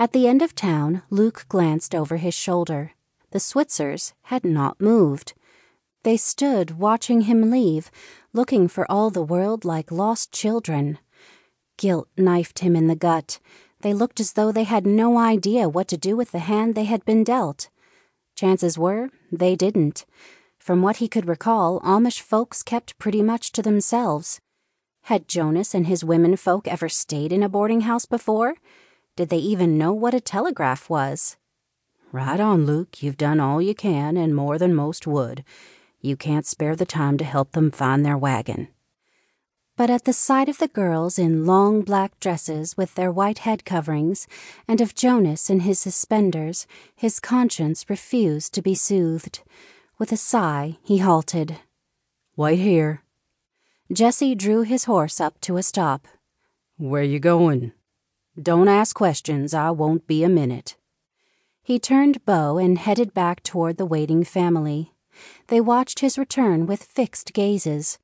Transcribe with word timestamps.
At 0.00 0.12
the 0.12 0.28
end 0.28 0.42
of 0.42 0.54
town, 0.54 1.02
Luke 1.10 1.46
glanced 1.48 1.92
over 1.92 2.18
his 2.18 2.32
shoulder. 2.32 2.92
The 3.32 3.40
Switzers 3.40 4.14
had 4.22 4.44
not 4.44 4.80
moved. 4.80 5.34
They 6.04 6.16
stood 6.16 6.78
watching 6.78 7.22
him 7.22 7.50
leave, 7.50 7.90
looking 8.32 8.68
for 8.68 8.88
all 8.88 9.10
the 9.10 9.22
world 9.22 9.64
like 9.64 9.90
lost 9.90 10.30
children. 10.30 10.98
Guilt 11.76 12.08
knifed 12.16 12.60
him 12.60 12.76
in 12.76 12.86
the 12.86 12.94
gut. 12.94 13.40
They 13.80 13.92
looked 13.92 14.20
as 14.20 14.34
though 14.34 14.52
they 14.52 14.62
had 14.62 14.86
no 14.86 15.18
idea 15.18 15.68
what 15.68 15.88
to 15.88 15.96
do 15.96 16.16
with 16.16 16.30
the 16.30 16.38
hand 16.38 16.76
they 16.76 16.84
had 16.84 17.04
been 17.04 17.24
dealt. 17.24 17.68
Chances 18.36 18.78
were 18.78 19.10
they 19.32 19.56
didn't. 19.56 20.06
From 20.60 20.80
what 20.80 20.98
he 20.98 21.08
could 21.08 21.26
recall, 21.26 21.80
Amish 21.80 22.20
folks 22.20 22.62
kept 22.62 22.98
pretty 23.00 23.22
much 23.22 23.50
to 23.50 23.62
themselves. 23.62 24.40
Had 25.02 25.26
Jonas 25.26 25.74
and 25.74 25.88
his 25.88 26.04
women 26.04 26.36
folk 26.36 26.68
ever 26.68 26.88
stayed 26.88 27.32
in 27.32 27.42
a 27.42 27.48
boarding 27.48 27.80
house 27.80 28.06
before? 28.06 28.54
Did 29.18 29.30
they 29.30 29.38
even 29.38 29.76
know 29.76 29.92
what 29.92 30.14
a 30.14 30.20
telegraph 30.20 30.88
was? 30.88 31.36
Right 32.12 32.38
on, 32.38 32.66
Luke. 32.66 33.02
You've 33.02 33.16
done 33.16 33.40
all 33.40 33.60
you 33.60 33.74
can, 33.74 34.16
and 34.16 34.32
more 34.32 34.58
than 34.58 34.72
most 34.72 35.08
would. 35.08 35.42
You 36.00 36.16
can't 36.16 36.46
spare 36.46 36.76
the 36.76 36.86
time 36.86 37.18
to 37.18 37.24
help 37.24 37.50
them 37.50 37.72
find 37.72 38.06
their 38.06 38.16
wagon. 38.16 38.68
But 39.76 39.90
at 39.90 40.04
the 40.04 40.12
sight 40.12 40.48
of 40.48 40.58
the 40.58 40.68
girls 40.68 41.18
in 41.18 41.46
long 41.46 41.82
black 41.82 42.20
dresses 42.20 42.76
with 42.76 42.94
their 42.94 43.10
white 43.10 43.38
head 43.38 43.64
coverings, 43.64 44.28
and 44.68 44.80
of 44.80 44.94
Jonas 44.94 45.50
in 45.50 45.60
his 45.66 45.80
suspenders, 45.80 46.68
his 46.94 47.18
conscience 47.18 47.90
refused 47.90 48.54
to 48.54 48.62
be 48.62 48.76
soothed. 48.76 49.40
With 49.98 50.12
a 50.12 50.16
sigh, 50.16 50.78
he 50.84 50.98
halted. 50.98 51.56
Wait 52.36 52.60
here. 52.60 53.02
Jesse 53.92 54.36
drew 54.36 54.62
his 54.62 54.84
horse 54.84 55.20
up 55.20 55.40
to 55.40 55.56
a 55.56 55.64
stop. 55.64 56.06
Where 56.76 57.02
you 57.02 57.18
going? 57.18 57.72
Don't 58.40 58.68
ask 58.68 58.94
questions. 58.94 59.52
I 59.52 59.70
won't 59.70 60.06
be 60.06 60.22
a 60.22 60.28
minute. 60.28 60.76
He 61.62 61.78
turned 61.78 62.24
bow 62.24 62.56
and 62.56 62.78
headed 62.78 63.12
back 63.12 63.42
toward 63.42 63.78
the 63.78 63.86
waiting 63.86 64.22
family. 64.22 64.94
They 65.48 65.60
watched 65.60 66.00
his 66.00 66.16
return 66.16 66.66
with 66.66 66.84
fixed 66.84 67.32
gazes. 67.32 67.98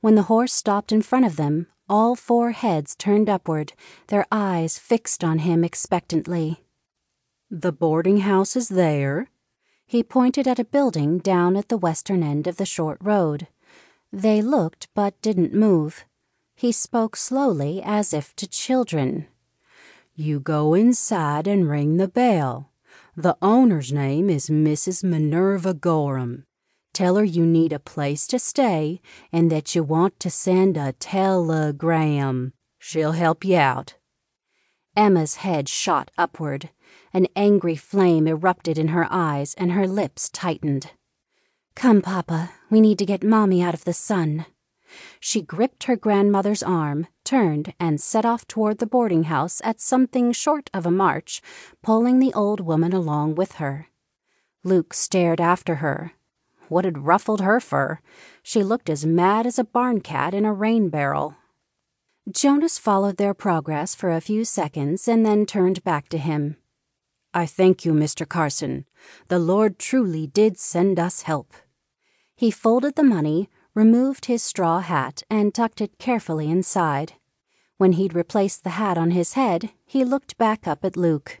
When 0.00 0.14
the 0.14 0.24
horse 0.24 0.52
stopped 0.52 0.92
in 0.92 1.00
front 1.02 1.24
of 1.24 1.36
them, 1.36 1.68
all 1.88 2.14
four 2.14 2.50
heads 2.50 2.94
turned 2.94 3.30
upward, 3.30 3.72
their 4.08 4.26
eyes 4.30 4.78
fixed 4.78 5.24
on 5.24 5.38
him 5.38 5.64
expectantly. 5.64 6.64
The 7.50 7.72
boarding 7.72 8.18
house 8.18 8.56
is 8.56 8.68
there. 8.68 9.30
He 9.86 10.02
pointed 10.02 10.46
at 10.46 10.58
a 10.58 10.64
building 10.64 11.18
down 11.18 11.56
at 11.56 11.70
the 11.70 11.78
western 11.78 12.22
end 12.22 12.46
of 12.46 12.58
the 12.58 12.66
short 12.66 12.98
road. 13.00 13.48
They 14.12 14.42
looked 14.42 14.88
but 14.94 15.20
didn't 15.22 15.54
move. 15.54 16.04
He 16.54 16.72
spoke 16.72 17.16
slowly 17.16 17.80
as 17.82 18.12
if 18.12 18.36
to 18.36 18.46
children. 18.46 19.28
You 20.20 20.40
go 20.40 20.74
inside 20.74 21.46
and 21.46 21.70
ring 21.70 21.96
the 21.96 22.08
bell. 22.08 22.72
The 23.16 23.36
owner's 23.40 23.92
name 23.92 24.28
is 24.28 24.50
Mrs. 24.50 25.04
Minerva 25.04 25.72
Gorham. 25.72 26.44
Tell 26.92 27.14
her 27.14 27.22
you 27.22 27.46
need 27.46 27.72
a 27.72 27.78
place 27.78 28.26
to 28.26 28.40
stay 28.40 29.00
and 29.30 29.48
that 29.52 29.76
you 29.76 29.84
want 29.84 30.18
to 30.18 30.28
send 30.28 30.76
a 30.76 30.90
telegram. 30.90 32.52
She'll 32.80 33.12
help 33.12 33.44
you 33.44 33.58
out. 33.58 33.94
Emma's 34.96 35.36
head 35.36 35.68
shot 35.68 36.10
upward. 36.18 36.70
An 37.12 37.28
angry 37.36 37.76
flame 37.76 38.26
erupted 38.26 38.76
in 38.76 38.88
her 38.88 39.06
eyes 39.08 39.54
and 39.54 39.70
her 39.70 39.86
lips 39.86 40.28
tightened. 40.28 40.90
Come, 41.76 42.02
Papa, 42.02 42.50
we 42.70 42.80
need 42.80 42.98
to 42.98 43.06
get 43.06 43.20
Mammi 43.20 43.62
out 43.62 43.74
of 43.74 43.84
the 43.84 43.92
sun. 43.92 44.46
She 45.20 45.42
gripped 45.42 45.84
her 45.84 45.94
grandmother's 45.94 46.62
arm, 46.64 47.06
turned, 47.28 47.74
and 47.78 48.00
set 48.00 48.24
off 48.24 48.48
toward 48.48 48.78
the 48.78 48.86
boarding 48.86 49.24
house 49.24 49.60
at 49.62 49.82
something 49.82 50.32
short 50.32 50.70
of 50.72 50.86
a 50.86 50.90
march, 50.90 51.42
pulling 51.82 52.20
the 52.20 52.32
old 52.32 52.58
woman 52.58 52.94
along 52.94 53.34
with 53.34 53.52
her. 53.56 53.88
Luke 54.64 54.94
stared 54.94 55.38
after 55.38 55.76
her. 55.76 56.12
What 56.68 56.86
had 56.86 57.04
ruffled 57.04 57.42
her 57.42 57.60
fur? 57.60 57.98
She 58.42 58.62
looked 58.62 58.88
as 58.88 59.04
mad 59.04 59.46
as 59.46 59.58
a 59.58 59.64
barn 59.64 60.00
cat 60.00 60.32
in 60.32 60.46
a 60.46 60.54
rain 60.54 60.88
barrel. 60.88 61.36
Jonas 62.30 62.78
followed 62.78 63.18
their 63.18 63.34
progress 63.34 63.94
for 63.94 64.10
a 64.10 64.22
few 64.22 64.46
seconds 64.46 65.06
and 65.06 65.24
then 65.26 65.44
turned 65.44 65.84
back 65.84 66.08
to 66.08 66.18
him. 66.18 66.56
I 67.34 67.44
thank 67.44 67.84
you, 67.84 67.92
Mr. 67.92 68.26
Carson. 68.26 68.86
The 69.28 69.38
Lord 69.38 69.78
truly 69.78 70.26
did 70.26 70.58
send 70.58 70.98
us 70.98 71.22
help. 71.22 71.52
He 72.34 72.50
folded 72.50 72.96
the 72.96 73.02
money, 73.02 73.50
removed 73.74 74.24
his 74.24 74.42
straw 74.42 74.80
hat, 74.80 75.22
and 75.28 75.54
tucked 75.54 75.82
it 75.82 75.98
carefully 75.98 76.50
inside. 76.50 77.12
When 77.78 77.92
he'd 77.92 78.14
replaced 78.14 78.64
the 78.64 78.70
hat 78.70 78.98
on 78.98 79.12
his 79.12 79.32
head, 79.32 79.70
he 79.86 80.04
looked 80.04 80.36
back 80.36 80.66
up 80.66 80.84
at 80.84 80.96
Luke. 80.96 81.40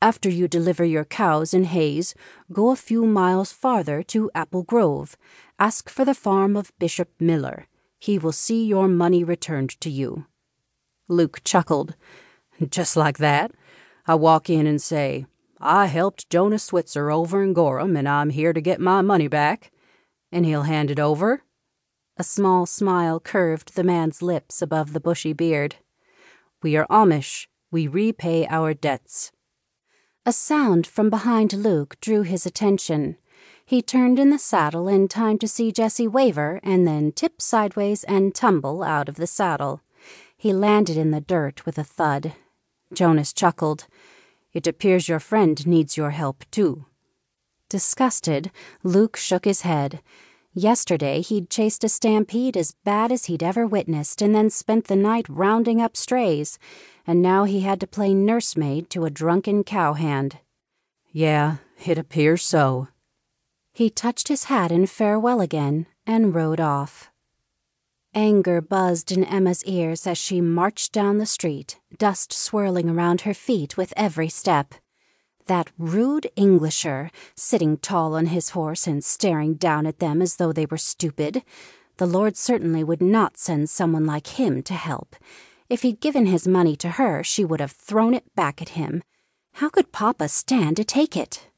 After 0.00 0.28
you 0.28 0.46
deliver 0.46 0.84
your 0.84 1.04
cows 1.04 1.52
in 1.52 1.64
Hays, 1.64 2.14
go 2.52 2.70
a 2.70 2.76
few 2.76 3.04
miles 3.04 3.50
farther 3.50 4.02
to 4.04 4.30
Apple 4.34 4.62
Grove. 4.62 5.16
Ask 5.58 5.88
for 5.88 6.04
the 6.04 6.14
farm 6.14 6.56
of 6.56 6.78
Bishop 6.78 7.10
Miller. 7.18 7.66
He 7.98 8.18
will 8.18 8.32
see 8.32 8.64
your 8.64 8.86
money 8.86 9.24
returned 9.24 9.80
to 9.80 9.90
you. 9.90 10.26
Luke 11.08 11.40
chuckled. 11.42 11.96
Just 12.68 12.96
like 12.96 13.18
that. 13.18 13.50
I 14.06 14.14
walk 14.14 14.48
in 14.48 14.66
and 14.66 14.80
say, 14.80 15.26
I 15.60 15.86
helped 15.86 16.30
Jonas 16.30 16.64
Switzer 16.64 17.10
over 17.10 17.42
in 17.42 17.52
Gorham, 17.54 17.96
and 17.96 18.08
I'm 18.08 18.30
here 18.30 18.52
to 18.52 18.60
get 18.60 18.80
my 18.80 19.00
money 19.02 19.26
back 19.26 19.72
and 20.30 20.44
he'll 20.44 20.62
hand 20.62 20.90
it 20.90 20.98
over? 20.98 21.42
A 22.20 22.24
small 22.24 22.66
smile 22.66 23.20
curved 23.20 23.76
the 23.76 23.84
man's 23.84 24.22
lips 24.22 24.60
above 24.60 24.92
the 24.92 24.98
bushy 24.98 25.32
beard. 25.32 25.76
We 26.60 26.76
are 26.76 26.86
Amish. 26.88 27.46
We 27.70 27.86
repay 27.86 28.44
our 28.48 28.74
debts. 28.74 29.30
A 30.26 30.32
sound 30.32 30.84
from 30.84 31.10
behind 31.10 31.52
Luke 31.52 31.96
drew 32.00 32.22
his 32.22 32.44
attention. 32.44 33.18
He 33.64 33.82
turned 33.82 34.18
in 34.18 34.30
the 34.30 34.38
saddle 34.38 34.88
in 34.88 35.06
time 35.06 35.38
to 35.38 35.46
see 35.46 35.70
Jesse 35.70 36.08
waver 36.08 36.58
and 36.64 36.88
then 36.88 37.12
tip 37.12 37.40
sideways 37.40 38.02
and 38.02 38.34
tumble 38.34 38.82
out 38.82 39.08
of 39.08 39.14
the 39.14 39.28
saddle. 39.28 39.82
He 40.36 40.52
landed 40.52 40.96
in 40.96 41.12
the 41.12 41.20
dirt 41.20 41.64
with 41.64 41.78
a 41.78 41.84
thud. 41.84 42.32
Jonas 42.92 43.32
chuckled. 43.32 43.86
It 44.52 44.66
appears 44.66 45.08
your 45.08 45.20
friend 45.20 45.64
needs 45.68 45.96
your 45.96 46.10
help, 46.10 46.44
too. 46.50 46.86
Disgusted, 47.68 48.50
Luke 48.82 49.16
shook 49.16 49.44
his 49.44 49.60
head. 49.60 50.00
Yesterday, 50.58 51.20
he'd 51.20 51.50
chased 51.50 51.84
a 51.84 51.88
stampede 51.88 52.56
as 52.56 52.74
bad 52.82 53.12
as 53.12 53.26
he'd 53.26 53.44
ever 53.44 53.64
witnessed 53.64 54.20
and 54.20 54.34
then 54.34 54.50
spent 54.50 54.88
the 54.88 54.96
night 54.96 55.28
rounding 55.28 55.80
up 55.80 55.96
strays, 55.96 56.58
and 57.06 57.22
now 57.22 57.44
he 57.44 57.60
had 57.60 57.78
to 57.78 57.86
play 57.86 58.12
nursemaid 58.12 58.90
to 58.90 59.04
a 59.04 59.10
drunken 59.10 59.62
cowhand. 59.62 60.38
Yeah, 61.12 61.58
it 61.86 61.96
appears 61.96 62.42
so. 62.42 62.88
He 63.72 63.88
touched 63.88 64.26
his 64.26 64.44
hat 64.44 64.72
in 64.72 64.86
farewell 64.86 65.40
again 65.40 65.86
and 66.04 66.34
rode 66.34 66.58
off. 66.58 67.08
Anger 68.12 68.60
buzzed 68.60 69.12
in 69.12 69.22
Emma's 69.22 69.64
ears 69.64 70.08
as 70.08 70.18
she 70.18 70.40
marched 70.40 70.92
down 70.92 71.18
the 71.18 71.26
street, 71.26 71.78
dust 71.98 72.32
swirling 72.32 72.90
around 72.90 73.20
her 73.20 73.34
feet 73.34 73.76
with 73.76 73.94
every 73.96 74.28
step. 74.28 74.74
That 75.48 75.70
rude 75.78 76.30
Englisher, 76.36 77.10
sitting 77.34 77.78
tall 77.78 78.14
on 78.14 78.26
his 78.26 78.50
horse 78.50 78.86
and 78.86 79.02
staring 79.02 79.54
down 79.54 79.86
at 79.86 79.98
them 79.98 80.20
as 80.20 80.36
though 80.36 80.52
they 80.52 80.66
were 80.66 80.76
stupid. 80.76 81.42
The 81.96 82.06
Lord 82.06 82.36
certainly 82.36 82.84
would 82.84 83.00
not 83.00 83.38
send 83.38 83.70
someone 83.70 84.04
like 84.04 84.38
him 84.38 84.62
to 84.64 84.74
help. 84.74 85.16
If 85.70 85.82
he'd 85.82 86.00
given 86.00 86.26
his 86.26 86.46
money 86.46 86.76
to 86.76 86.90
her, 86.90 87.24
she 87.24 87.46
would 87.46 87.60
have 87.60 87.72
thrown 87.72 88.12
it 88.12 88.34
back 88.34 88.60
at 88.60 88.70
him. 88.70 89.02
How 89.54 89.70
could 89.70 89.90
Papa 89.90 90.28
stand 90.28 90.76
to 90.76 90.84
take 90.84 91.16
it? 91.16 91.48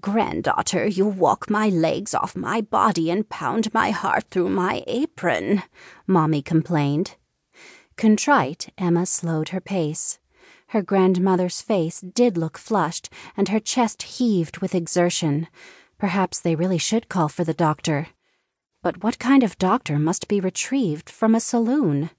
Granddaughter, 0.00 0.86
you 0.86 1.06
walk 1.06 1.50
my 1.50 1.68
legs 1.68 2.14
off 2.14 2.34
my 2.34 2.62
body 2.62 3.10
and 3.10 3.28
pound 3.28 3.72
my 3.74 3.90
heart 3.90 4.24
through 4.30 4.48
my 4.48 4.82
apron, 4.86 5.62
Mammi 6.08 6.42
complained. 6.42 7.16
Contrite, 7.96 8.72
Emma 8.78 9.04
slowed 9.04 9.50
her 9.50 9.60
pace. 9.60 10.18
Her 10.74 10.82
grandmother's 10.82 11.62
face 11.62 12.00
did 12.00 12.36
look 12.36 12.58
flushed, 12.58 13.08
and 13.36 13.48
her 13.48 13.60
chest 13.60 14.02
heaved 14.18 14.58
with 14.58 14.74
exertion. 14.74 15.46
Perhaps 15.98 16.40
they 16.40 16.56
really 16.56 16.78
should 16.78 17.08
call 17.08 17.28
for 17.28 17.44
the 17.44 17.54
doctor. 17.54 18.08
But 18.82 19.04
what 19.04 19.20
kind 19.20 19.44
of 19.44 19.56
doctor 19.56 20.00
must 20.00 20.26
be 20.26 20.40
retrieved 20.40 21.08
from 21.08 21.32
a 21.32 21.38
saloon? 21.38 22.10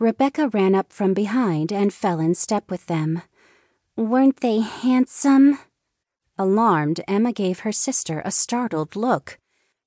Rebecca 0.00 0.48
ran 0.48 0.74
up 0.74 0.92
from 0.92 1.14
behind 1.14 1.72
and 1.72 1.94
fell 1.94 2.18
in 2.18 2.34
step 2.34 2.68
with 2.72 2.86
them. 2.86 3.22
Weren't 3.94 4.40
they 4.40 4.58
handsome? 4.58 5.60
Alarmed, 6.36 7.02
Emma 7.06 7.32
gave 7.32 7.60
her 7.60 7.70
sister 7.70 8.20
a 8.24 8.32
startled 8.32 8.96
look. 8.96 9.38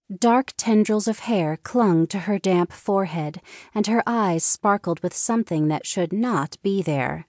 Dark 0.10 0.54
tendrils 0.56 1.10
of 1.10 1.20
hair 1.20 1.58
clung 1.64 2.08
to 2.08 2.20
her 2.20 2.40
damp 2.40 2.72
forehead, 2.72 3.42
and 3.76 3.88
her 3.88 4.04
eyes 4.08 4.46
sparkled 4.46 5.02
with 5.02 5.14
something 5.14 5.68
that 5.68 5.86
should 5.86 6.14
not 6.14 6.56
be 6.64 6.82
there. 6.82 7.28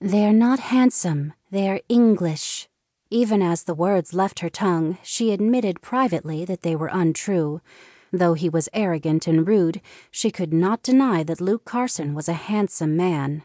They're 0.00 0.32
not 0.32 0.58
handsome, 0.60 1.32
they're 1.50 1.80
English. 1.88 2.68
Even 3.08 3.40
as 3.40 3.64
the 3.64 3.74
words 3.74 4.12
left 4.12 4.40
her 4.40 4.50
tongue, 4.50 4.98
she 5.02 5.32
admitted 5.32 5.80
privately 5.80 6.44
that 6.44 6.60
they 6.60 6.76
were 6.76 6.90
untrue. 6.92 7.62
Though 8.12 8.34
he 8.34 8.50
was 8.50 8.68
arrogant 8.74 9.26
and 9.26 9.48
rude, 9.48 9.80
she 10.10 10.30
could 10.30 10.52
not 10.52 10.82
deny 10.82 11.22
that 11.22 11.40
Luke 11.40 11.64
Carson 11.64 12.12
was 12.12 12.28
a 12.28 12.34
handsome 12.34 12.94
man. 12.94 13.42